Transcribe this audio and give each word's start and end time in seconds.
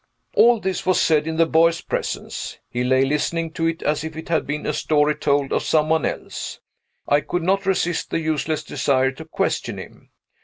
All 0.33 0.59
this 0.59 0.83
was 0.83 0.99
said 0.99 1.27
in 1.27 1.37
the 1.37 1.45
boy's 1.45 1.81
presence. 1.81 2.57
He 2.71 2.83
lay 2.83 3.05
listening 3.05 3.51
to 3.51 3.67
it 3.67 3.83
as 3.83 4.03
if 4.03 4.17
it 4.17 4.29
had 4.29 4.47
been 4.47 4.65
a 4.65 4.73
story 4.73 5.13
told 5.13 5.53
of 5.53 5.61
some 5.61 5.89
one 5.89 6.05
else. 6.07 6.59
I 7.07 7.21
could 7.21 7.43
not 7.43 7.67
resist 7.67 8.09
the 8.09 8.19
useless 8.19 8.63
desire 8.63 9.11
to 9.11 9.25
question 9.25 9.77
him. 9.77 10.09